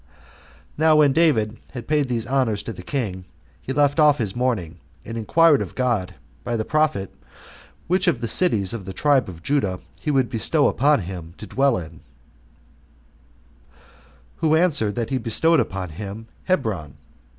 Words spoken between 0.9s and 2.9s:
when David had paid these honors to the